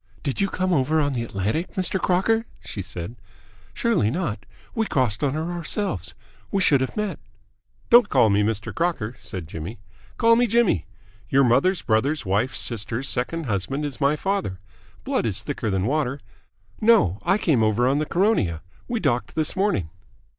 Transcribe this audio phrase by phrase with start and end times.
[0.23, 2.01] "Did you come over on the Atlantic, Mr.
[2.01, 3.15] Crocker?" she said.
[3.71, 4.47] "Surely not?
[4.73, 6.15] We crossed on her ourselves.
[6.51, 7.19] We should have met."
[7.91, 8.73] "Don't call me Mr.
[8.73, 9.77] Crocker," said Jimmy.
[10.17, 10.87] "Call me Jimmy.
[11.29, 14.59] Your mother's brother's wife's sister's second husband is my father.
[15.03, 16.19] Blood is thicker than water.
[16.81, 18.63] No, I came over on the Caronia.
[18.87, 19.91] We docked this morning."